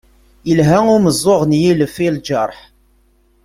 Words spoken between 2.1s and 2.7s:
lǧerḥ.